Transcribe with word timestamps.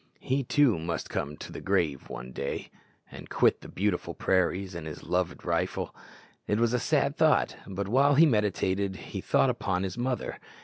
He, 0.19 0.43
too, 0.43 0.79
must 0.79 1.11
come 1.11 1.37
to 1.37 1.51
the 1.51 1.61
grave 1.61 2.09
one 2.09 2.31
day, 2.31 2.71
and 3.11 3.29
quit 3.29 3.61
the 3.61 3.67
beautiful 3.67 4.15
prairies 4.15 4.73
and 4.73 4.87
his 4.87 5.03
loved 5.03 5.45
rifle. 5.45 5.93
It 6.47 6.59
was 6.59 6.73
a 6.73 6.79
sad 6.79 7.15
thought; 7.15 7.55
but 7.67 7.87
while 7.87 8.15
he 8.15 8.25
meditated 8.25 8.95
he 8.95 9.21
thought 9.21 9.51
upon 9.51 9.83
his 9.83 9.99
mother. 9.99 10.39